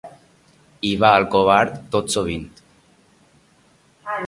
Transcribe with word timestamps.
Hi 0.89 0.93
va 1.03 1.11
el 1.17 1.27
covard 1.35 1.77
tot 1.97 2.11
sovint. 2.15 2.49